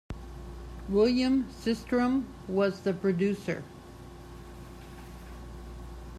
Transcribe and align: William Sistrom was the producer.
William 0.89 1.43
Sistrom 1.51 2.25
was 2.47 2.79
the 2.81 2.91
producer. 2.91 3.63